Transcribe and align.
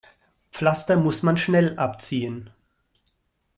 Pflaster 0.51 0.97
muss 0.97 1.21
man 1.21 1.37
schnell 1.37 1.77
abziehen. 1.77 2.49